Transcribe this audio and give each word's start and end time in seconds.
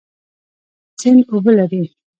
سیند 0.99 1.21
اوبه 1.31 1.51
لري. 1.57 1.81